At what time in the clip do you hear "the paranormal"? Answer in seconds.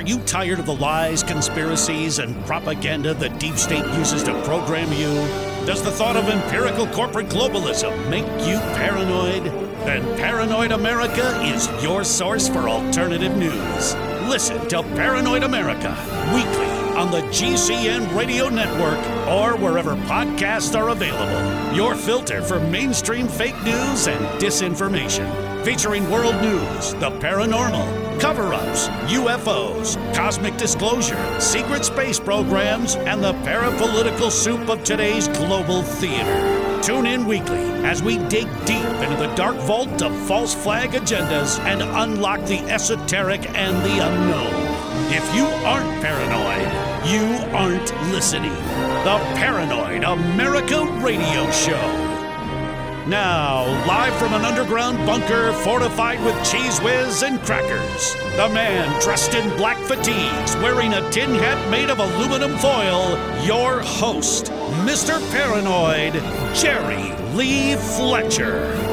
26.94-28.20